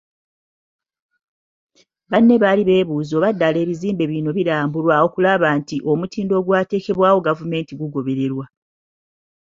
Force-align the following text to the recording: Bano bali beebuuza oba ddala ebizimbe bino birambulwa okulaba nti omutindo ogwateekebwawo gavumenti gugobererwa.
Bano 2.11 2.33
bali 2.43 2.63
beebuuza 2.65 3.11
oba 3.17 3.29
ddala 3.33 3.57
ebizimbe 3.63 4.03
bino 4.11 4.29
birambulwa 4.37 4.95
okulaba 5.05 5.47
nti 5.59 5.75
omutindo 5.91 6.33
ogwateekebwawo 6.39 7.19
gavumenti 7.27 7.71
gugobererwa. 7.79 8.45